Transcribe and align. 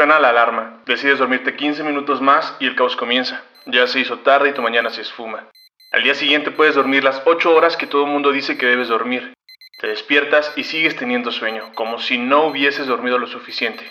Suena 0.00 0.18
la 0.18 0.30
alarma, 0.30 0.80
decides 0.86 1.18
dormirte 1.18 1.56
15 1.56 1.84
minutos 1.84 2.22
más 2.22 2.56
y 2.58 2.64
el 2.64 2.74
caos 2.74 2.96
comienza. 2.96 3.42
Ya 3.66 3.86
se 3.86 4.00
hizo 4.00 4.20
tarde 4.20 4.48
y 4.48 4.54
tu 4.54 4.62
mañana 4.62 4.88
se 4.88 5.02
esfuma. 5.02 5.50
Al 5.92 6.02
día 6.02 6.14
siguiente 6.14 6.50
puedes 6.50 6.74
dormir 6.74 7.04
las 7.04 7.20
8 7.26 7.54
horas 7.54 7.76
que 7.76 7.86
todo 7.86 8.06
el 8.06 8.10
mundo 8.10 8.32
dice 8.32 8.56
que 8.56 8.64
debes 8.64 8.88
dormir. 8.88 9.34
Te 9.78 9.88
despiertas 9.88 10.54
y 10.56 10.64
sigues 10.64 10.96
teniendo 10.96 11.30
sueño, 11.30 11.64
como 11.74 11.98
si 11.98 12.16
no 12.16 12.46
hubieses 12.46 12.86
dormido 12.86 13.18
lo 13.18 13.26
suficiente. 13.26 13.84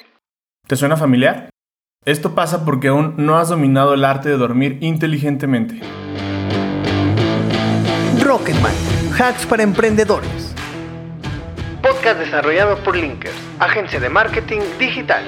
¿Te 0.66 0.76
suena 0.76 0.98
familiar? 0.98 1.52
Esto 2.06 2.34
pasa 2.34 2.66
porque 2.66 2.88
aún 2.88 3.14
no 3.18 3.38
has 3.38 3.50
dominado 3.50 3.94
el 3.94 4.04
arte 4.04 4.30
de 4.30 4.38
dormir 4.38 4.80
inteligentemente. 4.82 5.80
Rocketman, 8.24 8.74
hacks 9.16 9.46
para 9.46 9.62
emprendedores. 9.62 10.56
Podcast 11.84 12.20
desarrollado 12.20 12.78
por 12.80 12.98
Linkers, 12.98 13.38
agencia 13.60 14.00
de 14.00 14.10
marketing 14.10 14.62
digital. 14.80 15.24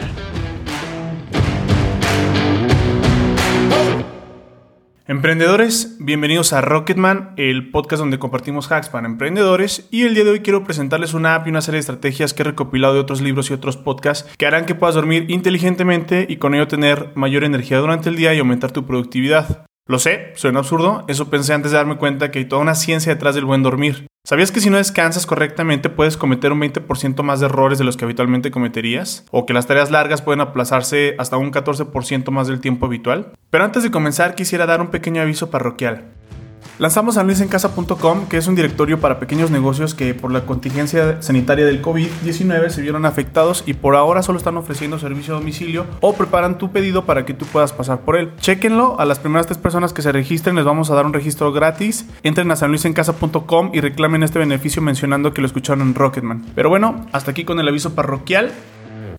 Emprendedores, 5.07 5.97
bienvenidos 5.99 6.53
a 6.53 6.61
Rocketman, 6.61 7.33
el 7.35 7.71
podcast 7.71 8.01
donde 8.01 8.19
compartimos 8.19 8.71
hacks 8.71 8.89
para 8.89 9.07
emprendedores 9.07 9.87
y 9.89 10.03
el 10.03 10.13
día 10.13 10.23
de 10.23 10.29
hoy 10.29 10.39
quiero 10.41 10.63
presentarles 10.63 11.15
una 11.15 11.33
app 11.33 11.47
y 11.47 11.49
una 11.49 11.61
serie 11.61 11.77
de 11.77 11.81
estrategias 11.81 12.35
que 12.35 12.43
he 12.43 12.45
recopilado 12.45 12.93
de 12.93 12.99
otros 12.99 13.19
libros 13.19 13.49
y 13.49 13.53
otros 13.53 13.77
podcasts 13.77 14.29
que 14.37 14.45
harán 14.45 14.65
que 14.65 14.75
puedas 14.75 14.93
dormir 14.93 15.25
inteligentemente 15.29 16.27
y 16.29 16.37
con 16.37 16.53
ello 16.53 16.67
tener 16.67 17.09
mayor 17.15 17.43
energía 17.43 17.79
durante 17.79 18.09
el 18.09 18.15
día 18.15 18.35
y 18.35 18.39
aumentar 18.39 18.71
tu 18.71 18.85
productividad. 18.85 19.65
Lo 19.87 19.97
sé, 19.97 20.33
suena 20.35 20.59
absurdo, 20.59 21.03
eso 21.07 21.31
pensé 21.31 21.53
antes 21.53 21.71
de 21.71 21.77
darme 21.77 21.97
cuenta 21.97 22.29
que 22.29 22.37
hay 22.37 22.45
toda 22.45 22.61
una 22.61 22.75
ciencia 22.75 23.11
detrás 23.11 23.33
del 23.33 23.45
buen 23.45 23.63
dormir. 23.63 24.05
¿Sabías 24.23 24.51
que 24.51 24.61
si 24.61 24.69
no 24.69 24.77
descansas 24.77 25.25
correctamente 25.25 25.89
puedes 25.89 26.15
cometer 26.15 26.51
un 26.51 26.61
20% 26.61 27.23
más 27.23 27.39
de 27.39 27.47
errores 27.47 27.79
de 27.79 27.85
los 27.85 27.97
que 27.97 28.05
habitualmente 28.05 28.51
cometerías? 28.51 29.25
¿O 29.31 29.47
que 29.47 29.53
las 29.53 29.65
tareas 29.65 29.89
largas 29.89 30.21
pueden 30.21 30.41
aplazarse 30.41 31.15
hasta 31.17 31.37
un 31.37 31.51
14% 31.51 32.29
más 32.29 32.47
del 32.47 32.61
tiempo 32.61 32.85
habitual? 32.85 33.33
Pero 33.51 33.65
antes 33.65 33.83
de 33.83 33.91
comenzar 33.91 34.33
quisiera 34.33 34.65
dar 34.65 34.81
un 34.81 34.87
pequeño 34.87 35.21
aviso 35.21 35.51
parroquial. 35.51 36.05
Lanzamos 36.79 37.15
sanluisencasa.com, 37.15 38.27
que 38.27 38.37
es 38.37 38.47
un 38.47 38.55
directorio 38.55 38.99
para 38.99 39.19
pequeños 39.19 39.51
negocios 39.51 39.93
que 39.93 40.15
por 40.15 40.31
la 40.31 40.45
contingencia 40.45 41.21
sanitaria 41.21 41.65
del 41.65 41.81
COVID-19 41.81 42.69
se 42.69 42.81
vieron 42.81 43.05
afectados 43.05 43.63
y 43.67 43.73
por 43.73 43.95
ahora 43.95 44.23
solo 44.23 44.39
están 44.39 44.57
ofreciendo 44.57 44.97
servicio 44.97 45.35
a 45.35 45.37
domicilio 45.37 45.85
o 45.99 46.13
preparan 46.15 46.57
tu 46.57 46.71
pedido 46.71 47.05
para 47.05 47.25
que 47.25 47.33
tú 47.33 47.45
puedas 47.45 47.73
pasar 47.73 47.99
por 48.01 48.15
él. 48.15 48.31
Chequenlo, 48.39 48.99
a 48.99 49.05
las 49.05 49.19
primeras 49.19 49.45
tres 49.45 49.59
personas 49.59 49.93
que 49.93 50.01
se 50.01 50.11
registren 50.11 50.55
les 50.55 50.65
vamos 50.65 50.89
a 50.89 50.95
dar 50.95 51.05
un 51.05 51.13
registro 51.13 51.51
gratis. 51.51 52.07
Entren 52.23 52.49
a 52.51 52.55
sanluisencasa.com 52.55 53.71
y 53.73 53.81
reclamen 53.81 54.23
este 54.23 54.39
beneficio 54.39 54.81
mencionando 54.81 55.33
que 55.33 55.41
lo 55.41 55.47
escucharon 55.47 55.81
en 55.81 55.93
Rocketman. 55.93 56.45
Pero 56.55 56.69
bueno, 56.69 57.05
hasta 57.11 57.31
aquí 57.31 57.43
con 57.43 57.59
el 57.59 57.67
aviso 57.67 57.93
parroquial. 57.93 58.53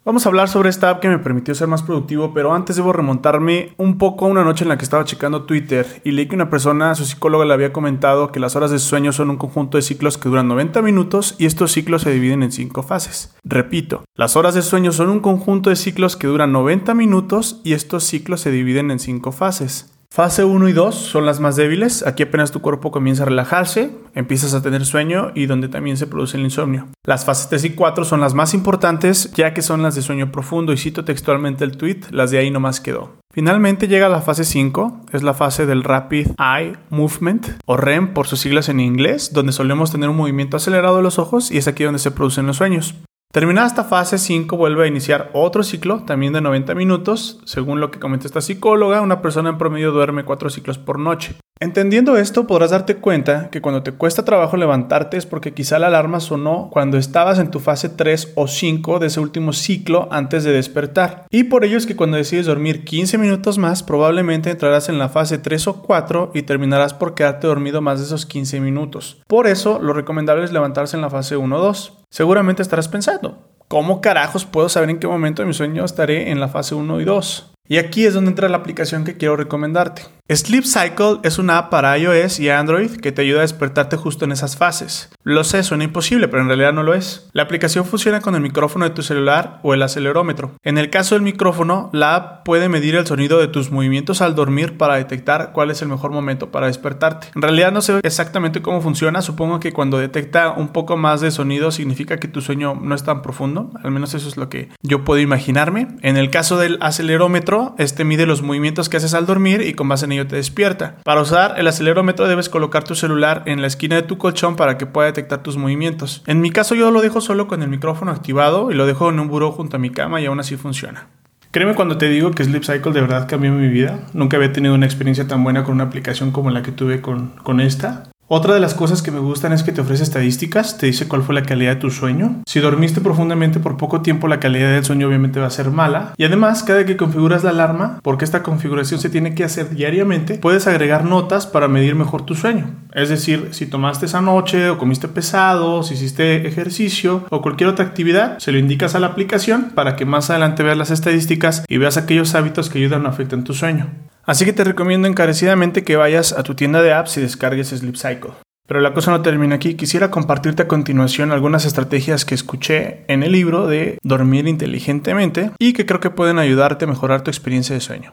Vamos 0.04 0.26
a 0.26 0.30
hablar 0.30 0.48
sobre 0.48 0.68
esta 0.68 0.90
app 0.90 1.00
que 1.00 1.08
me 1.08 1.20
permitió 1.20 1.54
ser 1.54 1.68
más 1.68 1.84
productivo, 1.84 2.34
pero 2.34 2.52
antes 2.52 2.74
debo 2.74 2.92
remontarme 2.92 3.72
un 3.76 3.98
poco 3.98 4.24
a 4.24 4.28
una 4.28 4.42
noche 4.42 4.64
en 4.64 4.68
la 4.68 4.76
que 4.76 4.82
estaba 4.82 5.04
checando 5.04 5.44
Twitter 5.44 6.00
y 6.02 6.10
leí 6.10 6.26
que 6.26 6.34
una 6.34 6.50
persona, 6.50 6.96
su 6.96 7.04
psicóloga, 7.04 7.44
le 7.44 7.54
había 7.54 7.72
comentado 7.72 8.32
que 8.32 8.40
las 8.40 8.56
horas 8.56 8.72
de 8.72 8.80
sueño 8.80 9.12
son 9.12 9.30
un 9.30 9.36
conjunto 9.36 9.78
de 9.78 9.82
ciclos 9.82 10.18
que 10.18 10.28
duran 10.28 10.48
90 10.48 10.82
minutos 10.82 11.36
y 11.38 11.46
estos 11.46 11.70
ciclos 11.70 12.02
se 12.02 12.10
dividen 12.10 12.42
en 12.42 12.50
5 12.50 12.82
fases. 12.82 13.36
Repito, 13.44 14.02
las 14.16 14.34
horas 14.34 14.54
de 14.54 14.62
sueño 14.62 14.90
son 14.90 15.08
un 15.08 15.20
conjunto 15.20 15.70
de 15.70 15.76
ciclos 15.76 16.16
que 16.16 16.26
duran 16.26 16.50
90 16.50 16.94
minutos 16.94 17.60
y 17.62 17.74
estos 17.74 18.02
ciclos 18.02 18.40
se 18.40 18.50
dividen 18.50 18.90
en 18.90 18.98
5 18.98 19.30
fases. 19.30 19.91
Fase 20.14 20.44
1 20.44 20.68
y 20.68 20.74
2 20.74 20.94
son 20.94 21.24
las 21.24 21.40
más 21.40 21.56
débiles, 21.56 22.06
aquí 22.06 22.24
apenas 22.24 22.52
tu 22.52 22.60
cuerpo 22.60 22.90
comienza 22.90 23.22
a 23.22 23.26
relajarse, 23.26 23.96
empiezas 24.14 24.52
a 24.52 24.60
tener 24.60 24.84
sueño 24.84 25.32
y 25.34 25.46
donde 25.46 25.70
también 25.70 25.96
se 25.96 26.06
produce 26.06 26.36
el 26.36 26.42
insomnio. 26.42 26.88
Las 27.06 27.24
fases 27.24 27.48
3 27.48 27.64
y 27.64 27.70
4 27.70 28.04
son 28.04 28.20
las 28.20 28.34
más 28.34 28.52
importantes 28.52 29.32
ya 29.32 29.54
que 29.54 29.62
son 29.62 29.80
las 29.80 29.94
de 29.94 30.02
sueño 30.02 30.30
profundo 30.30 30.74
y 30.74 30.76
cito 30.76 31.06
textualmente 31.06 31.64
el 31.64 31.78
tweet, 31.78 32.00
las 32.10 32.30
de 32.30 32.36
ahí 32.36 32.50
no 32.50 32.60
más 32.60 32.82
quedó. 32.82 33.14
Finalmente 33.32 33.88
llega 33.88 34.10
la 34.10 34.20
fase 34.20 34.44
5, 34.44 35.06
es 35.14 35.22
la 35.22 35.32
fase 35.32 35.64
del 35.64 35.82
Rapid 35.82 36.26
Eye 36.38 36.76
Movement 36.90 37.46
o 37.64 37.78
REM 37.78 38.12
por 38.12 38.26
sus 38.26 38.40
siglas 38.40 38.68
en 38.68 38.80
inglés, 38.80 39.32
donde 39.32 39.52
solemos 39.52 39.92
tener 39.92 40.10
un 40.10 40.16
movimiento 40.18 40.58
acelerado 40.58 40.98
de 40.98 41.04
los 41.04 41.18
ojos 41.18 41.50
y 41.50 41.56
es 41.56 41.68
aquí 41.68 41.84
donde 41.84 41.98
se 41.98 42.10
producen 42.10 42.46
los 42.46 42.58
sueños. 42.58 42.96
Terminada 43.32 43.66
esta 43.66 43.84
fase 43.84 44.18
5 44.18 44.58
vuelve 44.58 44.84
a 44.84 44.88
iniciar 44.88 45.30
otro 45.32 45.62
ciclo, 45.62 46.02
también 46.02 46.34
de 46.34 46.42
90 46.42 46.74
minutos. 46.74 47.40
Según 47.46 47.80
lo 47.80 47.90
que 47.90 47.98
comenta 47.98 48.26
esta 48.26 48.42
psicóloga, 48.42 49.00
una 49.00 49.22
persona 49.22 49.48
en 49.48 49.56
promedio 49.56 49.90
duerme 49.90 50.26
4 50.26 50.50
ciclos 50.50 50.76
por 50.76 50.98
noche. 50.98 51.36
Entendiendo 51.62 52.16
esto, 52.16 52.48
podrás 52.48 52.72
darte 52.72 52.96
cuenta 52.96 53.48
que 53.50 53.60
cuando 53.60 53.84
te 53.84 53.92
cuesta 53.92 54.24
trabajo 54.24 54.56
levantarte 54.56 55.16
es 55.16 55.26
porque 55.26 55.54
quizá 55.54 55.78
la 55.78 55.86
alarma 55.86 56.18
sonó 56.18 56.70
cuando 56.72 56.98
estabas 56.98 57.38
en 57.38 57.52
tu 57.52 57.60
fase 57.60 57.88
3 57.88 58.32
o 58.34 58.48
5 58.48 58.98
de 58.98 59.06
ese 59.06 59.20
último 59.20 59.52
ciclo 59.52 60.08
antes 60.10 60.42
de 60.42 60.50
despertar. 60.50 61.24
Y 61.30 61.44
por 61.44 61.64
ello 61.64 61.78
es 61.78 61.86
que 61.86 61.94
cuando 61.94 62.16
decides 62.16 62.46
dormir 62.46 62.82
15 62.82 63.16
minutos 63.16 63.58
más, 63.58 63.84
probablemente 63.84 64.50
entrarás 64.50 64.88
en 64.88 64.98
la 64.98 65.08
fase 65.08 65.38
3 65.38 65.68
o 65.68 65.82
4 65.82 66.32
y 66.34 66.42
terminarás 66.42 66.94
por 66.94 67.14
quedarte 67.14 67.46
dormido 67.46 67.80
más 67.80 68.00
de 68.00 68.06
esos 68.06 68.26
15 68.26 68.58
minutos. 68.58 69.22
Por 69.28 69.46
eso, 69.46 69.78
lo 69.80 69.92
recomendable 69.92 70.42
es 70.44 70.50
levantarse 70.50 70.96
en 70.96 71.02
la 71.02 71.10
fase 71.10 71.36
1 71.36 71.56
o 71.56 71.62
2. 71.62 71.98
Seguramente 72.10 72.62
estarás 72.62 72.88
pensando, 72.88 73.38
¿cómo 73.68 74.00
carajos 74.00 74.46
puedo 74.46 74.68
saber 74.68 74.90
en 74.90 74.98
qué 74.98 75.06
momento 75.06 75.42
de 75.42 75.46
mi 75.46 75.54
sueño 75.54 75.84
estaré 75.84 76.32
en 76.32 76.40
la 76.40 76.48
fase 76.48 76.74
1 76.74 77.00
y 77.00 77.04
2? 77.04 77.51
Y 77.72 77.78
aquí 77.78 78.04
es 78.04 78.12
donde 78.12 78.28
entra 78.28 78.50
la 78.50 78.58
aplicación 78.58 79.02
que 79.02 79.16
quiero 79.16 79.34
recomendarte. 79.34 80.02
Sleep 80.28 80.64
Cycle 80.64 81.18
es 81.24 81.38
una 81.38 81.58
app 81.58 81.70
para 81.70 81.98
iOS 81.98 82.40
y 82.40 82.48
Android 82.48 82.90
que 82.92 83.12
te 83.12 83.22
ayuda 83.22 83.40
a 83.40 83.42
despertarte 83.42 83.96
justo 83.96 84.24
en 84.24 84.32
esas 84.32 84.56
fases. 84.56 85.10
Lo 85.24 85.44
sé, 85.44 85.62
suena 85.62 85.84
imposible, 85.84 86.28
pero 86.28 86.42
en 86.42 86.48
realidad 86.48 86.72
no 86.72 86.82
lo 86.82 86.94
es. 86.94 87.28
La 87.32 87.42
aplicación 87.42 87.84
funciona 87.84 88.20
con 88.20 88.34
el 88.34 88.40
micrófono 88.40 88.84
de 88.84 88.94
tu 88.94 89.02
celular 89.02 89.60
o 89.62 89.74
el 89.74 89.82
acelerómetro. 89.82 90.52
En 90.62 90.78
el 90.78 90.90
caso 90.90 91.14
del 91.14 91.22
micrófono, 91.22 91.90
la 91.92 92.14
app 92.14 92.44
puede 92.44 92.68
medir 92.68 92.94
el 92.94 93.06
sonido 93.06 93.38
de 93.38 93.48
tus 93.48 93.70
movimientos 93.70 94.22
al 94.22 94.34
dormir 94.34 94.78
para 94.78 94.96
detectar 94.96 95.52
cuál 95.52 95.70
es 95.70 95.82
el 95.82 95.88
mejor 95.88 96.12
momento 96.12 96.50
para 96.50 96.66
despertarte. 96.66 97.28
En 97.34 97.42
realidad 97.42 97.72
no 97.72 97.82
sé 97.82 98.00
exactamente 98.02 98.62
cómo 98.62 98.80
funciona, 98.80 99.22
supongo 99.22 99.60
que 99.60 99.72
cuando 99.72 99.98
detecta 99.98 100.52
un 100.52 100.68
poco 100.68 100.96
más 100.96 101.20
de 101.20 101.30
sonido 101.30 101.70
significa 101.70 102.18
que 102.18 102.28
tu 102.28 102.40
sueño 102.40 102.74
no 102.74 102.94
es 102.94 103.04
tan 103.04 103.22
profundo, 103.22 103.70
al 103.82 103.90
menos 103.90 104.14
eso 104.14 104.28
es 104.28 104.36
lo 104.36 104.48
que 104.48 104.70
yo 104.82 105.04
puedo 105.04 105.20
imaginarme. 105.20 105.88
En 106.00 106.16
el 106.16 106.30
caso 106.30 106.58
del 106.58 106.78
acelerómetro, 106.80 107.61
este 107.78 108.04
mide 108.04 108.26
los 108.26 108.42
movimientos 108.42 108.88
que 108.88 108.96
haces 108.96 109.14
al 109.14 109.26
dormir 109.26 109.62
y 109.62 109.74
con 109.74 109.88
base 109.88 110.04
en 110.04 110.12
ello 110.12 110.26
te 110.26 110.36
despierta. 110.36 110.96
Para 111.04 111.20
usar 111.20 111.54
el 111.58 111.66
acelerómetro 111.66 112.28
debes 112.28 112.48
colocar 112.48 112.84
tu 112.84 112.94
celular 112.94 113.42
en 113.46 113.60
la 113.60 113.66
esquina 113.66 113.96
de 113.96 114.02
tu 114.02 114.18
colchón 114.18 114.56
para 114.56 114.78
que 114.78 114.86
pueda 114.86 115.06
detectar 115.06 115.42
tus 115.42 115.56
movimientos. 115.56 116.22
En 116.26 116.40
mi 116.40 116.50
caso 116.50 116.74
yo 116.74 116.90
lo 116.90 117.02
dejo 117.02 117.20
solo 117.20 117.48
con 117.48 117.62
el 117.62 117.68
micrófono 117.68 118.10
activado 118.10 118.70
y 118.70 118.74
lo 118.74 118.86
dejo 118.86 119.10
en 119.10 119.20
un 119.20 119.28
buró 119.28 119.52
junto 119.52 119.76
a 119.76 119.80
mi 119.80 119.90
cama 119.90 120.20
y 120.20 120.26
aún 120.26 120.40
así 120.40 120.56
funciona. 120.56 121.08
Créeme 121.52 121.74
cuando 121.74 121.98
te 121.98 122.08
digo 122.08 122.30
que 122.30 122.44
Sleep 122.44 122.64
Cycle 122.64 122.92
de 122.92 123.02
verdad 123.02 123.28
cambió 123.28 123.52
mi 123.52 123.68
vida. 123.68 124.06
Nunca 124.14 124.38
había 124.38 124.52
tenido 124.52 124.74
una 124.74 124.86
experiencia 124.86 125.28
tan 125.28 125.44
buena 125.44 125.64
con 125.64 125.74
una 125.74 125.84
aplicación 125.84 126.30
como 126.30 126.50
la 126.50 126.62
que 126.62 126.72
tuve 126.72 127.02
con, 127.02 127.32
con 127.42 127.60
esta. 127.60 128.04
Otra 128.34 128.54
de 128.54 128.60
las 128.60 128.72
cosas 128.72 129.02
que 129.02 129.10
me 129.10 129.18
gustan 129.18 129.52
es 129.52 129.62
que 129.62 129.72
te 129.72 129.82
ofrece 129.82 130.04
estadísticas, 130.04 130.78
te 130.78 130.86
dice 130.86 131.06
cuál 131.06 131.22
fue 131.22 131.34
la 131.34 131.42
calidad 131.42 131.74
de 131.74 131.80
tu 131.80 131.90
sueño. 131.90 132.36
Si 132.46 132.60
dormiste 132.60 133.02
profundamente 133.02 133.60
por 133.60 133.76
poco 133.76 134.00
tiempo, 134.00 134.26
la 134.26 134.40
calidad 134.40 134.70
del 134.70 134.86
sueño 134.86 135.06
obviamente 135.06 135.38
va 135.38 135.48
a 135.48 135.50
ser 135.50 135.70
mala. 135.70 136.14
Y 136.16 136.24
además, 136.24 136.62
cada 136.62 136.86
que 136.86 136.96
configuras 136.96 137.44
la 137.44 137.50
alarma, 137.50 137.98
porque 138.02 138.24
esta 138.24 138.42
configuración 138.42 139.00
se 139.00 139.10
tiene 139.10 139.34
que 139.34 139.44
hacer 139.44 139.68
diariamente, 139.70 140.38
puedes 140.38 140.66
agregar 140.66 141.04
notas 141.04 141.46
para 141.46 141.68
medir 141.68 141.94
mejor 141.94 142.22
tu 142.22 142.34
sueño. 142.34 142.70
Es 142.94 143.10
decir, 143.10 143.48
si 143.50 143.66
tomaste 143.66 144.06
esa 144.06 144.22
noche 144.22 144.70
o 144.70 144.78
comiste 144.78 145.08
pesado, 145.08 145.82
si 145.82 145.92
hiciste 145.92 146.48
ejercicio 146.48 147.26
o 147.28 147.42
cualquier 147.42 147.68
otra 147.68 147.84
actividad, 147.84 148.38
se 148.38 148.50
lo 148.50 148.58
indicas 148.58 148.94
a 148.94 149.00
la 149.00 149.08
aplicación 149.08 149.72
para 149.74 149.94
que 149.94 150.06
más 150.06 150.30
adelante 150.30 150.62
veas 150.62 150.78
las 150.78 150.90
estadísticas 150.90 151.64
y 151.68 151.76
veas 151.76 151.98
aquellos 151.98 152.34
hábitos 152.34 152.70
que 152.70 152.78
ayudan 152.78 153.04
o 153.04 153.10
afectan 153.10 153.44
tu 153.44 153.52
sueño. 153.52 153.88
Así 154.24 154.44
que 154.44 154.52
te 154.52 154.64
recomiendo 154.64 155.08
encarecidamente 155.08 155.82
que 155.82 155.96
vayas 155.96 156.32
a 156.32 156.42
tu 156.42 156.54
tienda 156.54 156.80
de 156.82 156.92
apps 156.92 157.16
y 157.16 157.20
descargues 157.20 157.68
Sleep 157.68 157.96
Cycle. 157.96 158.32
Pero 158.68 158.80
la 158.80 158.94
cosa 158.94 159.10
no 159.10 159.22
termina 159.22 159.56
aquí. 159.56 159.74
Quisiera 159.74 160.10
compartirte 160.10 160.62
a 160.62 160.68
continuación 160.68 161.32
algunas 161.32 161.64
estrategias 161.64 162.24
que 162.24 162.34
escuché 162.34 163.04
en 163.08 163.22
el 163.22 163.32
libro 163.32 163.66
de 163.66 163.98
Dormir 164.02 164.46
inteligentemente 164.46 165.50
y 165.58 165.72
que 165.72 165.84
creo 165.84 166.00
que 166.00 166.10
pueden 166.10 166.38
ayudarte 166.38 166.84
a 166.84 166.88
mejorar 166.88 167.22
tu 167.22 167.30
experiencia 167.30 167.74
de 167.74 167.80
sueño. 167.80 168.12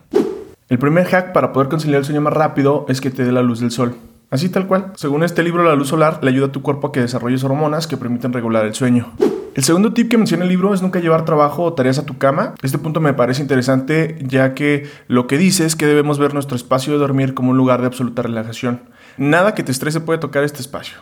El 0.68 0.80
primer 0.80 1.06
hack 1.06 1.32
para 1.32 1.54
poder 1.54 1.70
conciliar 1.70 2.00
el 2.00 2.06
sueño 2.06 2.22
más 2.22 2.34
rápido 2.34 2.86
es 2.90 3.02
que 3.02 3.12
te 3.12 3.24
dé 3.24 3.32
la 3.32 3.44
luz 3.44 3.60
del 3.60 3.72
sol. 3.72 3.96
Así 4.30 4.50
tal 4.50 4.68
cual. 4.68 4.92
Según 4.96 5.24
este 5.24 5.44
libro, 5.44 5.64
la 5.64 5.76
luz 5.76 5.88
solar 5.88 6.20
le 6.22 6.30
ayuda 6.30 6.48
a 6.48 6.52
tu 6.52 6.62
cuerpo 6.62 6.88
a 6.88 6.92
que 6.92 7.02
desarrolles 7.02 7.44
hormonas 7.44 7.88
que 7.88 7.98
permiten 7.98 8.32
regular 8.32 8.66
el 8.66 8.76
sueño. 8.76 9.12
El 9.56 9.64
segundo 9.64 9.94
tip 9.94 10.10
que 10.10 10.18
menciona 10.18 10.44
el 10.44 10.50
libro 10.50 10.74
es 10.74 10.82
nunca 10.82 11.00
llevar 11.00 11.26
trabajo 11.26 11.64
o 11.64 11.74
tareas 11.74 11.98
a 11.98 12.06
tu 12.06 12.18
cama. 12.18 12.54
Este 12.62 12.78
punto 12.78 13.02
me 13.02 13.14
parece 13.14 13.42
interesante 13.42 14.18
ya 14.22 14.54
que 14.54 14.88
lo 15.08 15.26
que 15.26 15.38
dice 15.38 15.66
es 15.66 15.76
que 15.76 15.88
debemos 15.88 16.20
ver 16.20 16.34
nuestro 16.34 16.56
espacio 16.56 16.94
de 16.94 17.00
dormir 17.00 17.34
como 17.34 17.52
un 17.52 17.58
lugar 17.58 17.82
de 17.82 17.88
absoluta 17.88 18.22
relajación. 18.22 18.84
Nada 19.18 19.56
que 19.56 19.64
te 19.64 19.72
estrese 19.72 20.00
puede 20.00 20.20
tocar 20.20 20.44
este 20.44 20.62
espacio. 20.62 21.00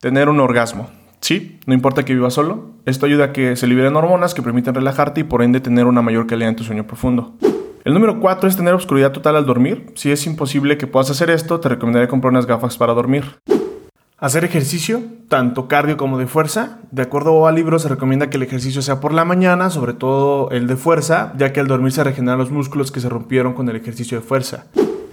Tener 0.00 0.28
un 0.28 0.38
orgasmo. 0.40 0.88
Sí, 1.20 1.58
no 1.66 1.74
importa 1.74 2.04
que 2.04 2.14
vivas 2.14 2.34
solo. 2.34 2.70
Esto 2.84 3.06
ayuda 3.06 3.26
a 3.26 3.32
que 3.32 3.56
se 3.56 3.66
liberen 3.66 3.96
hormonas 3.96 4.32
que 4.32 4.42
permiten 4.42 4.74
relajarte 4.74 5.22
y 5.22 5.24
por 5.24 5.42
ende 5.42 5.60
tener 5.60 5.86
una 5.86 6.02
mayor 6.02 6.26
calidad 6.26 6.50
en 6.50 6.56
tu 6.56 6.64
sueño 6.64 6.86
profundo. 6.86 7.34
El 7.86 7.94
número 7.94 8.18
4 8.18 8.48
es 8.48 8.56
tener 8.56 8.74
oscuridad 8.74 9.12
total 9.12 9.36
al 9.36 9.46
dormir. 9.46 9.92
Si 9.94 10.10
es 10.10 10.26
imposible 10.26 10.76
que 10.76 10.88
puedas 10.88 11.08
hacer 11.08 11.30
esto, 11.30 11.60
te 11.60 11.68
recomendaría 11.68 12.08
comprar 12.08 12.32
unas 12.32 12.44
gafas 12.44 12.76
para 12.76 12.94
dormir. 12.94 13.36
Hacer 14.18 14.44
ejercicio, 14.44 15.02
tanto 15.28 15.68
cardio 15.68 15.96
como 15.96 16.18
de 16.18 16.26
fuerza. 16.26 16.80
De 16.90 17.02
acuerdo 17.02 17.46
a 17.46 17.52
libros 17.52 17.82
se 17.82 17.88
recomienda 17.88 18.28
que 18.28 18.38
el 18.38 18.42
ejercicio 18.42 18.82
sea 18.82 18.98
por 18.98 19.14
la 19.14 19.24
mañana, 19.24 19.70
sobre 19.70 19.92
todo 19.92 20.50
el 20.50 20.66
de 20.66 20.74
fuerza, 20.74 21.32
ya 21.38 21.52
que 21.52 21.60
al 21.60 21.68
dormir 21.68 21.92
se 21.92 22.02
regeneran 22.02 22.40
los 22.40 22.50
músculos 22.50 22.90
que 22.90 22.98
se 22.98 23.08
rompieron 23.08 23.54
con 23.54 23.68
el 23.68 23.76
ejercicio 23.76 24.18
de 24.18 24.26
fuerza. 24.26 24.66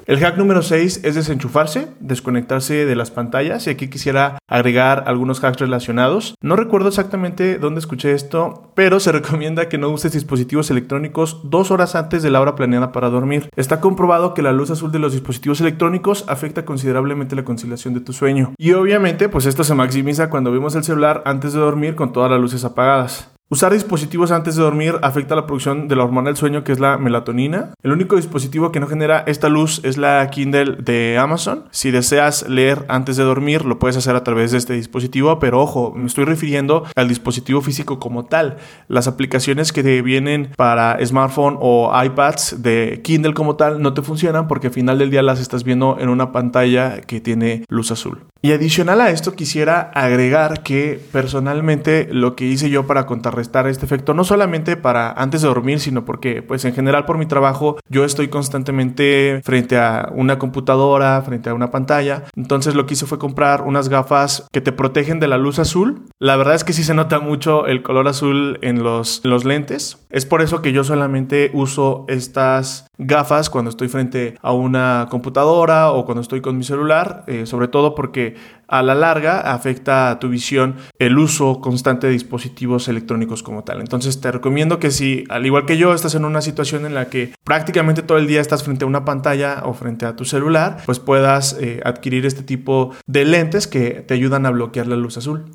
El 0.05 0.19
hack 0.19 0.37
número 0.37 0.61
6 0.61 1.01
es 1.05 1.15
desenchufarse, 1.15 1.87
desconectarse 2.01 2.85
de 2.85 2.95
las 2.95 3.09
pantallas 3.09 3.67
y 3.67 3.69
aquí 3.69 3.87
quisiera 3.87 4.37
agregar 4.49 5.05
algunos 5.07 5.41
hacks 5.41 5.61
relacionados. 5.61 6.35
No 6.41 6.57
recuerdo 6.57 6.89
exactamente 6.89 7.57
dónde 7.57 7.79
escuché 7.79 8.11
esto, 8.11 8.71
pero 8.75 8.99
se 8.99 9.11
recomienda 9.13 9.69
que 9.69 9.77
no 9.77 9.89
uses 9.89 10.11
dispositivos 10.11 10.69
electrónicos 10.71 11.39
dos 11.45 11.71
horas 11.71 11.95
antes 11.95 12.21
de 12.21 12.31
la 12.31 12.41
hora 12.41 12.55
planeada 12.55 12.91
para 12.91 13.09
dormir. 13.09 13.49
Está 13.55 13.79
comprobado 13.79 14.33
que 14.33 14.41
la 14.41 14.51
luz 14.51 14.71
azul 14.71 14.91
de 14.91 14.99
los 14.99 15.13
dispositivos 15.13 15.61
electrónicos 15.61 16.25
afecta 16.27 16.65
considerablemente 16.65 17.37
la 17.37 17.45
conciliación 17.45 17.93
de 17.93 18.01
tu 18.01 18.11
sueño. 18.11 18.53
Y 18.57 18.73
obviamente 18.73 19.29
pues 19.29 19.45
esto 19.45 19.63
se 19.63 19.73
maximiza 19.73 20.29
cuando 20.29 20.51
vemos 20.51 20.75
el 20.75 20.83
celular 20.83 21.23
antes 21.25 21.53
de 21.53 21.59
dormir 21.59 21.95
con 21.95 22.11
todas 22.11 22.29
las 22.29 22.41
luces 22.41 22.65
apagadas. 22.65 23.32
Usar 23.53 23.71
dispositivos 23.71 24.31
antes 24.31 24.55
de 24.55 24.63
dormir 24.63 24.95
afecta 25.03 25.35
la 25.35 25.45
producción 25.45 25.87
de 25.87 25.95
la 25.95 26.03
hormona 26.03 26.29
del 26.29 26.37
sueño 26.37 26.63
que 26.63 26.71
es 26.71 26.79
la 26.79 26.97
melatonina. 26.97 27.75
El 27.83 27.91
único 27.91 28.15
dispositivo 28.15 28.71
que 28.71 28.79
no 28.79 28.87
genera 28.87 29.23
esta 29.27 29.47
luz 29.47 29.79
es 29.83 29.97
la 29.97 30.27
Kindle 30.31 30.77
de 30.79 31.19
Amazon. 31.19 31.65
Si 31.69 31.91
deseas 31.91 32.49
leer 32.49 32.83
antes 32.87 33.15
de 33.15 33.23
dormir, 33.23 33.63
lo 33.63 33.77
puedes 33.77 33.95
hacer 33.95 34.15
a 34.15 34.23
través 34.23 34.53
de 34.53 34.57
este 34.57 34.73
dispositivo, 34.73 35.37
pero 35.37 35.61
ojo, 35.61 35.93
me 35.95 36.07
estoy 36.07 36.25
refiriendo 36.25 36.83
al 36.95 37.07
dispositivo 37.07 37.61
físico 37.61 37.99
como 37.99 38.25
tal. 38.25 38.57
Las 38.87 39.07
aplicaciones 39.07 39.71
que 39.71 39.83
te 39.83 40.01
vienen 40.01 40.49
para 40.57 40.97
smartphone 41.05 41.59
o 41.61 41.91
iPads 41.93 42.63
de 42.63 43.01
Kindle 43.03 43.35
como 43.35 43.55
tal 43.55 43.83
no 43.83 43.93
te 43.93 44.01
funcionan 44.01 44.47
porque 44.47 44.67
al 44.67 44.73
final 44.73 44.97
del 44.97 45.11
día 45.11 45.21
las 45.21 45.39
estás 45.39 45.63
viendo 45.63 45.97
en 45.99 46.09
una 46.09 46.31
pantalla 46.31 47.01
que 47.01 47.21
tiene 47.21 47.65
luz 47.69 47.91
azul. 47.91 48.32
Y 48.45 48.51
adicional 48.51 48.99
a 48.99 49.09
esto 49.09 49.35
quisiera 49.37 49.89
agregar 49.93 50.63
que 50.63 50.99
personalmente 51.13 52.09
lo 52.11 52.35
que 52.35 52.43
hice 52.43 52.69
yo 52.69 52.85
para 52.85 53.05
contrarrestar 53.05 53.67
este 53.67 53.85
efecto, 53.85 54.13
no 54.13 54.25
solamente 54.25 54.75
para 54.75 55.13
antes 55.13 55.43
de 55.43 55.47
dormir, 55.47 55.79
sino 55.79 56.03
porque 56.03 56.41
pues 56.41 56.65
en 56.65 56.73
general 56.73 57.05
por 57.05 57.17
mi 57.17 57.25
trabajo 57.25 57.77
yo 57.87 58.03
estoy 58.03 58.27
constantemente 58.27 59.39
frente 59.45 59.77
a 59.77 60.11
una 60.13 60.39
computadora, 60.39 61.21
frente 61.21 61.51
a 61.51 61.53
una 61.53 61.71
pantalla. 61.71 62.25
Entonces 62.35 62.75
lo 62.75 62.85
que 62.85 62.95
hice 62.95 63.05
fue 63.05 63.17
comprar 63.17 63.61
unas 63.61 63.87
gafas 63.87 64.45
que 64.51 64.59
te 64.59 64.73
protegen 64.73 65.21
de 65.21 65.29
la 65.29 65.37
luz 65.37 65.57
azul. 65.57 66.01
La 66.19 66.35
verdad 66.35 66.55
es 66.55 66.65
que 66.65 66.73
sí 66.73 66.83
se 66.83 66.93
nota 66.93 67.21
mucho 67.21 67.65
el 67.65 67.81
color 67.81 68.09
azul 68.09 68.59
en 68.61 68.83
los, 68.83 69.21
los 69.23 69.45
lentes. 69.45 70.05
Es 70.09 70.25
por 70.25 70.41
eso 70.41 70.61
que 70.61 70.73
yo 70.73 70.83
solamente 70.83 71.49
uso 71.53 72.03
estas 72.09 72.87
gafas 72.97 73.49
cuando 73.49 73.69
estoy 73.69 73.87
frente 73.87 74.35
a 74.41 74.51
una 74.51 75.07
computadora 75.09 75.91
o 75.91 76.05
cuando 76.05 76.21
estoy 76.21 76.41
con 76.41 76.57
mi 76.57 76.65
celular, 76.65 77.23
eh, 77.27 77.45
sobre 77.45 77.69
todo 77.69 77.95
porque 77.95 78.32
a 78.67 78.81
la 78.81 78.95
larga 78.95 79.53
afecta 79.53 80.09
a 80.09 80.19
tu 80.19 80.29
visión 80.29 80.75
el 80.99 81.17
uso 81.17 81.61
constante 81.61 82.07
de 82.07 82.13
dispositivos 82.13 82.87
electrónicos 82.87 83.43
como 83.43 83.63
tal. 83.63 83.81
Entonces 83.81 84.19
te 84.19 84.31
recomiendo 84.31 84.79
que 84.79 84.91
si, 84.91 85.25
al 85.29 85.45
igual 85.45 85.65
que 85.65 85.77
yo, 85.77 85.93
estás 85.93 86.15
en 86.15 86.25
una 86.25 86.41
situación 86.41 86.85
en 86.85 86.93
la 86.93 87.09
que 87.09 87.33
prácticamente 87.43 88.01
todo 88.01 88.17
el 88.17 88.27
día 88.27 88.41
estás 88.41 88.63
frente 88.63 88.85
a 88.85 88.87
una 88.87 89.05
pantalla 89.05 89.61
o 89.65 89.73
frente 89.73 90.05
a 90.05 90.15
tu 90.15 90.25
celular, 90.25 90.77
pues 90.85 90.99
puedas 90.99 91.57
eh, 91.59 91.81
adquirir 91.85 92.25
este 92.25 92.43
tipo 92.43 92.95
de 93.05 93.25
lentes 93.25 93.67
que 93.67 94.03
te 94.07 94.13
ayudan 94.13 94.45
a 94.45 94.51
bloquear 94.51 94.87
la 94.87 94.95
luz 94.95 95.17
azul. 95.17 95.45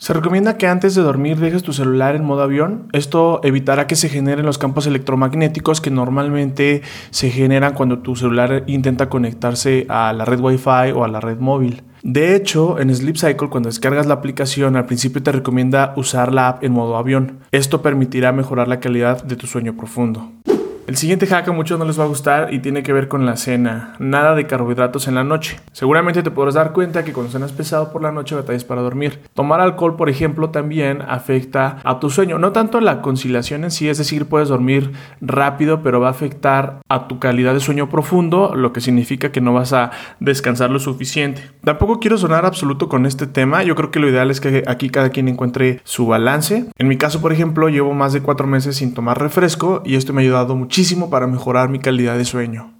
Se 0.00 0.14
recomienda 0.14 0.56
que 0.56 0.66
antes 0.66 0.94
de 0.94 1.02
dormir 1.02 1.38
dejes 1.38 1.62
tu 1.62 1.74
celular 1.74 2.16
en 2.16 2.24
modo 2.24 2.40
avión. 2.40 2.88
Esto 2.94 3.42
evitará 3.44 3.86
que 3.86 3.96
se 3.96 4.08
generen 4.08 4.46
los 4.46 4.56
campos 4.56 4.86
electromagnéticos 4.86 5.82
que 5.82 5.90
normalmente 5.90 6.80
se 7.10 7.28
generan 7.28 7.74
cuando 7.74 7.98
tu 7.98 8.16
celular 8.16 8.64
intenta 8.66 9.10
conectarse 9.10 9.84
a 9.90 10.14
la 10.14 10.24
red 10.24 10.40
Wi-Fi 10.40 10.92
o 10.94 11.04
a 11.04 11.08
la 11.08 11.20
red 11.20 11.38
móvil. 11.38 11.82
De 12.02 12.34
hecho, 12.34 12.80
en 12.80 12.96
Sleep 12.96 13.16
Cycle, 13.16 13.50
cuando 13.50 13.68
descargas 13.68 14.06
la 14.06 14.14
aplicación, 14.14 14.76
al 14.76 14.86
principio 14.86 15.22
te 15.22 15.32
recomienda 15.32 15.92
usar 15.98 16.32
la 16.32 16.48
app 16.48 16.64
en 16.64 16.72
modo 16.72 16.96
avión. 16.96 17.40
Esto 17.52 17.82
permitirá 17.82 18.32
mejorar 18.32 18.68
la 18.68 18.80
calidad 18.80 19.22
de 19.22 19.36
tu 19.36 19.46
sueño 19.46 19.76
profundo. 19.76 20.32
El 20.90 20.96
siguiente 20.96 21.28
hack 21.28 21.46
a 21.46 21.52
muchos 21.52 21.78
no 21.78 21.84
les 21.84 22.00
va 22.00 22.02
a 22.02 22.08
gustar 22.08 22.52
y 22.52 22.58
tiene 22.58 22.82
que 22.82 22.92
ver 22.92 23.06
con 23.06 23.24
la 23.24 23.36
cena. 23.36 23.94
Nada 24.00 24.34
de 24.34 24.48
carbohidratos 24.48 25.06
en 25.06 25.14
la 25.14 25.22
noche. 25.22 25.60
Seguramente 25.70 26.24
te 26.24 26.32
podrás 26.32 26.54
dar 26.54 26.72
cuenta 26.72 27.04
que 27.04 27.12
cuando 27.12 27.30
cenas 27.30 27.52
pesado 27.52 27.92
por 27.92 28.02
la 28.02 28.10
noche 28.10 28.34
batallas 28.34 28.64
para 28.64 28.82
dormir. 28.82 29.20
Tomar 29.34 29.60
alcohol, 29.60 29.94
por 29.94 30.10
ejemplo, 30.10 30.50
también 30.50 31.00
afecta 31.02 31.78
a 31.84 32.00
tu 32.00 32.10
sueño. 32.10 32.40
No 32.40 32.50
tanto 32.50 32.80
la 32.80 33.02
conciliación 33.02 33.62
en 33.62 33.70
sí, 33.70 33.88
es 33.88 33.98
decir, 33.98 34.26
puedes 34.26 34.48
dormir 34.48 34.90
rápido, 35.20 35.80
pero 35.84 36.00
va 36.00 36.08
a 36.08 36.10
afectar 36.10 36.80
a 36.88 37.06
tu 37.06 37.20
calidad 37.20 37.54
de 37.54 37.60
sueño 37.60 37.88
profundo, 37.88 38.56
lo 38.56 38.72
que 38.72 38.80
significa 38.80 39.30
que 39.30 39.40
no 39.40 39.52
vas 39.52 39.72
a 39.72 39.92
descansar 40.18 40.70
lo 40.70 40.80
suficiente. 40.80 41.52
Tampoco 41.62 42.00
quiero 42.00 42.18
sonar 42.18 42.44
absoluto 42.46 42.88
con 42.88 43.06
este 43.06 43.28
tema. 43.28 43.62
Yo 43.62 43.76
creo 43.76 43.92
que 43.92 44.00
lo 44.00 44.08
ideal 44.08 44.28
es 44.28 44.40
que 44.40 44.64
aquí 44.66 44.90
cada 44.90 45.10
quien 45.10 45.28
encuentre 45.28 45.82
su 45.84 46.08
balance. 46.08 46.66
En 46.78 46.88
mi 46.88 46.96
caso, 46.96 47.20
por 47.20 47.32
ejemplo, 47.32 47.68
llevo 47.68 47.94
más 47.94 48.12
de 48.12 48.22
cuatro 48.22 48.48
meses 48.48 48.78
sin 48.78 48.92
tomar 48.92 49.20
refresco 49.20 49.82
y 49.84 49.94
esto 49.94 50.12
me 50.12 50.22
ha 50.22 50.24
ayudado 50.24 50.56
para 51.10 51.26
mejorar 51.26 51.68
mi 51.68 51.78
calidad 51.78 52.16
de 52.16 52.24
sueño. 52.24 52.72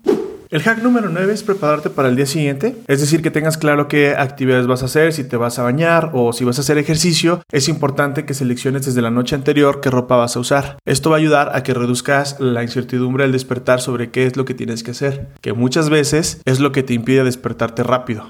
El 0.48 0.62
hack 0.62 0.82
número 0.82 1.10
9 1.10 1.32
es 1.32 1.42
prepararte 1.42 1.90
para 1.90 2.08
el 2.08 2.16
día 2.16 2.24
siguiente, 2.24 2.74
es 2.88 3.00
decir, 3.00 3.22
que 3.22 3.30
tengas 3.30 3.58
claro 3.58 3.88
qué 3.88 4.14
actividades 4.16 4.66
vas 4.66 4.82
a 4.82 4.86
hacer, 4.86 5.12
si 5.12 5.22
te 5.22 5.36
vas 5.36 5.58
a 5.58 5.62
bañar 5.62 6.10
o 6.14 6.32
si 6.32 6.44
vas 6.44 6.58
a 6.58 6.62
hacer 6.62 6.78
ejercicio, 6.78 7.42
es 7.52 7.68
importante 7.68 8.24
que 8.24 8.34
selecciones 8.34 8.86
desde 8.86 9.02
la 9.02 9.10
noche 9.10 9.36
anterior 9.36 9.80
qué 9.80 9.90
ropa 9.90 10.16
vas 10.16 10.34
a 10.34 10.40
usar. 10.40 10.78
Esto 10.86 11.10
va 11.10 11.16
a 11.16 11.18
ayudar 11.20 11.50
a 11.54 11.62
que 11.62 11.74
reduzcas 11.74 12.40
la 12.40 12.62
incertidumbre 12.62 13.24
al 13.24 13.32
despertar 13.32 13.80
sobre 13.80 14.10
qué 14.10 14.26
es 14.26 14.36
lo 14.36 14.44
que 14.44 14.54
tienes 14.54 14.82
que 14.82 14.92
hacer, 14.92 15.28
que 15.40 15.52
muchas 15.52 15.90
veces 15.90 16.40
es 16.46 16.58
lo 16.58 16.72
que 16.72 16.82
te 16.82 16.94
impide 16.94 17.22
despertarte 17.22 17.82
rápido. 17.82 18.26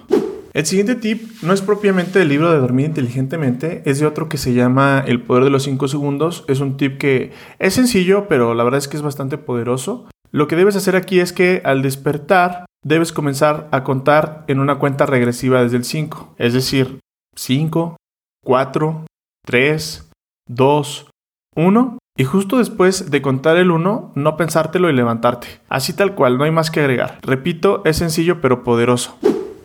El 0.53 0.67
siguiente 0.67 0.97
tip 0.97 1.31
no 1.43 1.53
es 1.53 1.63
propiamente 1.63 2.19
del 2.19 2.29
libro 2.29 2.51
de 2.51 2.59
dormir 2.59 2.87
inteligentemente, 2.87 3.83
es 3.85 4.01
de 4.01 4.07
otro 4.07 4.29
que 4.29 4.37
se 4.37 4.53
llama 4.53 5.05
El 5.07 5.23
poder 5.23 5.45
de 5.45 5.51
los 5.51 5.63
5 5.63 5.87
segundos. 5.87 6.45
Es 6.49 6.59
un 6.59 6.77
tip 6.77 6.99
que 6.99 7.31
es 7.61 7.75
sencillo, 7.75 8.27
pero 8.29 8.55
la 8.55 8.65
verdad 8.65 8.79
es 8.79 8.89
que 8.89 8.97
es 8.97 9.03
bastante 9.03 9.39
poderoso. 9.39 10.09
Lo 10.33 10.49
que 10.49 10.57
debes 10.57 10.75
hacer 10.75 10.97
aquí 10.97 11.21
es 11.21 11.33
que 11.33 11.63
al 11.65 11.83
despertar 11.83 12.67
debes 12.85 13.13
comenzar 13.13 13.69
a 13.71 13.85
contar 13.85 14.45
en 14.49 14.59
una 14.59 14.79
cuenta 14.79 15.07
regresiva 15.07 15.63
desde 15.63 15.77
el 15.77 15.85
5, 15.85 16.35
es 16.39 16.53
decir, 16.53 16.99
5, 17.37 17.97
4, 18.45 19.07
3, 19.47 20.11
2, 20.49 21.11
1 21.57 21.99
y 22.17 22.25
justo 22.25 22.59
después 22.59 23.11
de 23.11 23.23
contar 23.23 23.57
el 23.57 23.71
1, 23.71 24.13
no 24.15 24.37
pensártelo 24.37 24.91
y 24.91 24.95
levantarte. 24.95 25.61
Así 25.69 25.93
tal 25.93 26.15
cual, 26.15 26.39
no 26.39 26.45
hay 26.45 26.51
más 26.51 26.71
que 26.71 26.81
agregar. 26.81 27.19
Repito, 27.23 27.83
es 27.85 27.99
sencillo 27.99 28.41
pero 28.41 28.65
poderoso. 28.65 29.17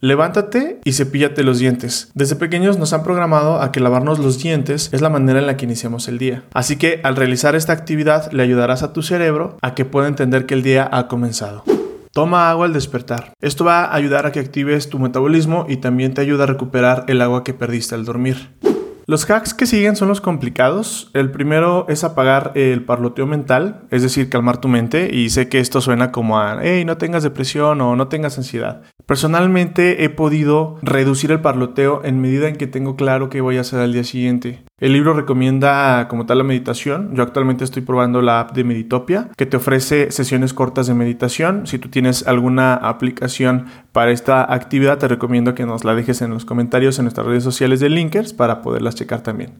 Levántate 0.05 0.81
y 0.83 0.93
cepíllate 0.93 1.43
los 1.43 1.57
dientes. 1.57 2.11
Desde 2.13 2.35
pequeños 2.35 2.77
nos 2.77 2.93
han 2.93 3.01
programado 3.01 3.59
a 3.59 3.71
que 3.71 3.79
lavarnos 3.79 4.19
los 4.19 4.37
dientes 4.37 4.91
es 4.93 5.01
la 5.01 5.09
manera 5.09 5.39
en 5.39 5.47
la 5.47 5.57
que 5.57 5.65
iniciamos 5.65 6.07
el 6.07 6.19
día. 6.19 6.43
Así 6.53 6.75
que 6.75 7.01
al 7.03 7.15
realizar 7.15 7.55
esta 7.55 7.73
actividad 7.73 8.31
le 8.31 8.43
ayudarás 8.43 8.83
a 8.83 8.93
tu 8.93 9.01
cerebro 9.01 9.57
a 9.63 9.73
que 9.73 9.83
pueda 9.83 10.07
entender 10.07 10.45
que 10.45 10.53
el 10.53 10.61
día 10.61 10.87
ha 10.91 11.07
comenzado. 11.07 11.63
Toma 12.13 12.51
agua 12.51 12.67
al 12.67 12.73
despertar. 12.73 13.33
Esto 13.41 13.65
va 13.65 13.85
a 13.85 13.95
ayudar 13.95 14.27
a 14.27 14.31
que 14.31 14.39
actives 14.39 14.89
tu 14.89 14.99
metabolismo 14.99 15.65
y 15.67 15.77
también 15.77 16.13
te 16.13 16.21
ayuda 16.21 16.43
a 16.43 16.47
recuperar 16.47 17.05
el 17.07 17.19
agua 17.23 17.43
que 17.43 17.55
perdiste 17.55 17.95
al 17.95 18.05
dormir. 18.05 18.51
Los 19.07 19.29
hacks 19.29 19.53
que 19.53 19.67
siguen 19.67 19.95
son 19.95 20.07
los 20.07 20.19
complicados. 20.19 21.11
El 21.13 21.29
primero 21.29 21.85
es 21.89 22.03
apagar 22.03 22.53
el 22.55 22.83
parloteo 22.83 23.27
mental, 23.27 23.83
es 23.91 24.01
decir, 24.01 24.29
calmar 24.29 24.57
tu 24.57 24.67
mente. 24.67 25.13
Y 25.13 25.29
sé 25.29 25.47
que 25.47 25.59
esto 25.59 25.79
suena 25.79 26.11
como 26.11 26.39
a, 26.39 26.57
hey, 26.63 26.85
no 26.85 26.97
tengas 26.97 27.21
depresión 27.21 27.81
o 27.81 27.95
no 27.95 28.07
tengas 28.07 28.39
ansiedad. 28.39 28.81
Personalmente 29.05 30.03
he 30.03 30.09
podido 30.09 30.79
reducir 30.81 31.31
el 31.31 31.41
parloteo 31.41 32.03
en 32.03 32.19
medida 32.19 32.47
en 32.47 32.55
que 32.55 32.65
tengo 32.65 32.95
claro 32.95 33.29
qué 33.29 33.41
voy 33.41 33.57
a 33.57 33.61
hacer 33.61 33.79
al 33.79 33.93
día 33.93 34.03
siguiente. 34.03 34.64
El 34.77 34.91
libro 34.91 35.13
recomienda 35.13 36.09
como 36.09 36.25
tal 36.25 36.39
la 36.39 36.43
meditación. 36.43 37.15
Yo 37.15 37.23
actualmente 37.23 37.63
estoy 37.63 37.81
probando 37.81 38.21
la 38.21 38.41
app 38.41 38.51
de 38.51 38.65
Meditopia, 38.65 39.29
que 39.37 39.45
te 39.45 39.55
ofrece 39.55 40.11
sesiones 40.11 40.53
cortas 40.53 40.87
de 40.87 40.93
meditación. 40.93 41.65
Si 41.65 41.79
tú 41.79 41.87
tienes 41.87 42.27
alguna 42.27 42.73
aplicación 42.73 43.67
para 43.93 44.11
esta 44.11 44.53
actividad, 44.53 44.97
te 44.97 45.07
recomiendo 45.07 45.55
que 45.55 45.65
nos 45.65 45.85
la 45.85 45.95
dejes 45.95 46.21
en 46.21 46.31
los 46.31 46.43
comentarios 46.43 46.99
en 46.99 47.05
nuestras 47.05 47.25
redes 47.25 47.43
sociales 47.45 47.79
de 47.79 47.87
Linkers 47.87 48.33
para 48.33 48.61
poderlas 48.61 48.95
checar 48.95 49.21
también. 49.21 49.53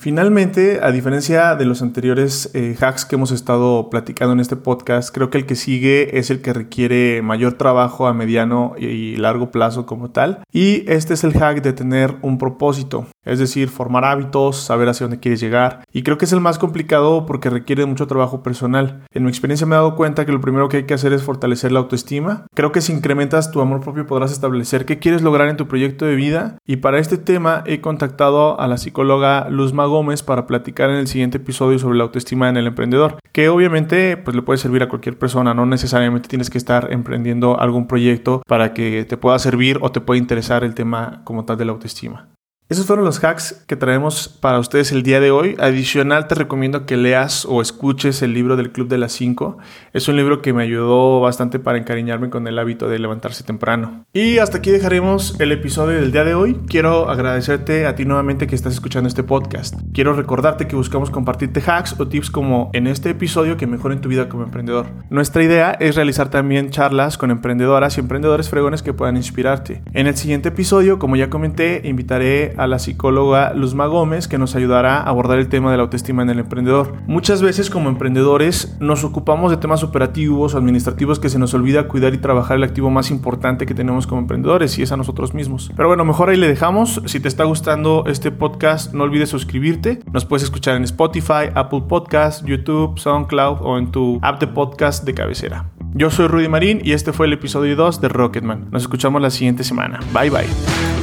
Finalmente, 0.00 0.78
a 0.80 0.92
diferencia 0.92 1.56
de 1.56 1.64
los 1.64 1.82
anteriores 1.82 2.52
eh, 2.54 2.76
hacks 2.80 3.04
que 3.04 3.16
hemos 3.16 3.32
estado 3.32 3.90
platicando 3.90 4.32
en 4.32 4.38
este 4.38 4.54
podcast, 4.54 5.12
creo 5.12 5.28
que 5.28 5.38
el 5.38 5.44
que 5.44 5.56
sigue 5.56 6.20
es 6.20 6.30
el 6.30 6.40
que 6.40 6.52
requiere 6.52 7.20
mayor 7.20 7.54
trabajo 7.54 8.06
a 8.06 8.14
mediano 8.14 8.74
y 8.78 9.16
largo 9.16 9.50
plazo 9.50 9.86
como 9.86 10.10
tal. 10.10 10.44
Y 10.52 10.88
este 10.88 11.14
es 11.14 11.24
el 11.24 11.32
hack 11.32 11.62
de 11.62 11.72
tener 11.72 12.14
un 12.22 12.38
propósito, 12.38 13.08
es 13.24 13.40
decir, 13.40 13.70
formar 13.70 14.04
hábitos, 14.04 14.58
saber 14.58 14.88
hacia 14.88 15.06
dónde 15.06 15.18
quieres 15.18 15.40
llegar. 15.40 15.82
Y 15.92 16.04
creo 16.04 16.16
que 16.16 16.26
es 16.26 16.32
el 16.32 16.40
más 16.40 16.60
complicado 16.60 17.26
porque 17.26 17.50
requiere 17.50 17.84
mucho 17.84 18.06
trabajo 18.06 18.40
personal. 18.40 19.02
En 19.12 19.24
mi 19.24 19.30
experiencia 19.30 19.66
me 19.66 19.74
he 19.74 19.78
dado 19.78 19.96
cuenta 19.96 20.24
que 20.24 20.30
lo 20.30 20.40
primero 20.40 20.68
que 20.68 20.76
hay 20.76 20.84
que 20.84 20.94
hacer 20.94 21.12
es 21.12 21.24
fortalecer 21.24 21.72
la 21.72 21.80
autoestima. 21.80 22.46
Creo 22.54 22.70
que 22.70 22.82
si 22.82 22.92
incrementas 22.92 23.50
tu 23.50 23.60
amor 23.60 23.80
propio 23.80 24.06
podrás 24.06 24.30
establecer 24.30 24.84
qué 24.84 25.00
quieres 25.00 25.22
lograr 25.22 25.48
en 25.48 25.56
tu 25.56 25.66
proyecto 25.66 26.04
de 26.04 26.14
vida. 26.14 26.56
Y 26.64 26.76
para 26.76 27.00
este 27.00 27.18
tema 27.18 27.64
he 27.66 27.80
contactado 27.80 28.60
a 28.60 28.68
la 28.68 28.78
psicóloga 28.78 29.48
Luz 29.50 29.72
Gómez 29.88 30.22
para 30.22 30.46
platicar 30.46 30.90
en 30.90 30.96
el 30.96 31.08
siguiente 31.08 31.38
episodio 31.38 31.78
sobre 31.78 31.98
la 31.98 32.04
autoestima 32.04 32.48
en 32.48 32.56
el 32.56 32.66
emprendedor, 32.66 33.18
que 33.32 33.48
obviamente 33.48 34.16
pues 34.16 34.34
le 34.34 34.42
puede 34.42 34.58
servir 34.58 34.82
a 34.82 34.88
cualquier 34.88 35.18
persona, 35.18 35.54
no 35.54 35.66
necesariamente 35.66 36.28
tienes 36.28 36.50
que 36.50 36.58
estar 36.58 36.92
emprendiendo 36.92 37.60
algún 37.60 37.86
proyecto 37.86 38.42
para 38.46 38.74
que 38.74 39.04
te 39.04 39.16
pueda 39.16 39.38
servir 39.38 39.78
o 39.80 39.92
te 39.92 40.00
pueda 40.00 40.18
interesar 40.18 40.64
el 40.64 40.74
tema 40.74 41.22
como 41.24 41.44
tal 41.44 41.58
de 41.58 41.64
la 41.64 41.72
autoestima. 41.72 42.28
Esos 42.70 42.84
fueron 42.84 43.06
los 43.06 43.24
hacks 43.24 43.64
que 43.66 43.76
traemos 43.76 44.28
para 44.28 44.58
ustedes 44.58 44.92
el 44.92 45.02
día 45.02 45.20
de 45.20 45.30
hoy. 45.30 45.56
Adicional, 45.58 46.28
te 46.28 46.34
recomiendo 46.34 46.84
que 46.84 46.98
leas 46.98 47.46
o 47.46 47.62
escuches 47.62 48.20
el 48.20 48.34
libro 48.34 48.56
del 48.56 48.72
Club 48.72 48.88
de 48.88 48.98
las 48.98 49.12
5. 49.12 49.56
Es 49.94 50.06
un 50.06 50.16
libro 50.16 50.42
que 50.42 50.52
me 50.52 50.64
ayudó 50.64 51.18
bastante 51.20 51.58
para 51.58 51.78
encariñarme 51.78 52.28
con 52.28 52.46
el 52.46 52.58
hábito 52.58 52.90
de 52.90 52.98
levantarse 52.98 53.42
temprano. 53.42 54.04
Y 54.12 54.36
hasta 54.36 54.58
aquí 54.58 54.70
dejaremos 54.70 55.40
el 55.40 55.52
episodio 55.52 55.98
del 55.98 56.12
día 56.12 56.24
de 56.24 56.34
hoy. 56.34 56.60
Quiero 56.68 57.08
agradecerte 57.08 57.86
a 57.86 57.94
ti 57.94 58.04
nuevamente 58.04 58.46
que 58.46 58.54
estás 58.54 58.74
escuchando 58.74 59.08
este 59.08 59.22
podcast. 59.22 59.74
Quiero 59.94 60.12
recordarte 60.12 60.68
que 60.68 60.76
buscamos 60.76 61.08
compartirte 61.08 61.62
hacks 61.66 61.98
o 61.98 62.06
tips 62.06 62.30
como 62.30 62.68
en 62.74 62.86
este 62.86 63.08
episodio 63.08 63.56
que 63.56 63.66
mejoren 63.66 64.02
tu 64.02 64.10
vida 64.10 64.28
como 64.28 64.42
emprendedor. 64.42 64.88
Nuestra 65.08 65.42
idea 65.42 65.70
es 65.70 65.96
realizar 65.96 66.28
también 66.28 66.68
charlas 66.68 67.16
con 67.16 67.30
emprendedoras 67.30 67.96
y 67.96 68.00
emprendedores 68.00 68.50
fregones 68.50 68.82
que 68.82 68.92
puedan 68.92 69.16
inspirarte. 69.16 69.80
En 69.94 70.06
el 70.06 70.18
siguiente 70.18 70.50
episodio, 70.50 70.98
como 70.98 71.16
ya 71.16 71.30
comenté, 71.30 71.80
invitaré 71.84 72.57
a 72.58 72.66
la 72.66 72.78
psicóloga 72.78 73.54
Luzma 73.54 73.86
Gómez 73.86 74.28
que 74.28 74.38
nos 74.38 74.54
ayudará 74.54 74.98
a 74.98 75.08
abordar 75.08 75.38
el 75.38 75.48
tema 75.48 75.70
de 75.70 75.76
la 75.76 75.84
autoestima 75.84 76.22
en 76.22 76.30
el 76.30 76.40
emprendedor. 76.40 76.94
Muchas 77.06 77.42
veces 77.42 77.70
como 77.70 77.88
emprendedores 77.88 78.76
nos 78.80 79.04
ocupamos 79.04 79.50
de 79.50 79.56
temas 79.56 79.82
operativos 79.82 80.54
o 80.54 80.58
administrativos 80.58 81.18
que 81.18 81.28
se 81.28 81.38
nos 81.38 81.54
olvida 81.54 81.88
cuidar 81.88 82.14
y 82.14 82.18
trabajar 82.18 82.56
el 82.56 82.64
activo 82.64 82.90
más 82.90 83.10
importante 83.10 83.66
que 83.66 83.74
tenemos 83.74 84.06
como 84.06 84.20
emprendedores 84.20 84.78
y 84.78 84.82
es 84.82 84.92
a 84.92 84.96
nosotros 84.96 85.34
mismos. 85.34 85.70
Pero 85.76 85.88
bueno, 85.88 86.04
mejor 86.04 86.30
ahí 86.30 86.36
le 86.36 86.48
dejamos. 86.48 87.00
Si 87.06 87.20
te 87.20 87.28
está 87.28 87.44
gustando 87.44 88.04
este 88.06 88.30
podcast, 88.30 88.92
no 88.92 89.04
olvides 89.04 89.28
suscribirte. 89.28 90.00
Nos 90.12 90.24
puedes 90.24 90.42
escuchar 90.42 90.76
en 90.76 90.84
Spotify, 90.84 91.50
Apple 91.54 91.82
Podcast, 91.88 92.44
YouTube, 92.44 92.98
SoundCloud 92.98 93.58
o 93.62 93.78
en 93.78 93.90
tu 93.90 94.18
app 94.22 94.40
de 94.40 94.46
podcast 94.46 95.04
de 95.04 95.14
cabecera. 95.14 95.70
Yo 95.94 96.10
soy 96.10 96.26
Rudy 96.28 96.48
Marín 96.48 96.80
y 96.84 96.92
este 96.92 97.12
fue 97.12 97.26
el 97.26 97.32
episodio 97.32 97.74
2 97.76 98.00
de 98.00 98.08
Rocketman. 98.08 98.68
Nos 98.70 98.82
escuchamos 98.82 99.22
la 99.22 99.30
siguiente 99.30 99.64
semana. 99.64 100.00
Bye 100.12 100.30
bye. 100.30 100.97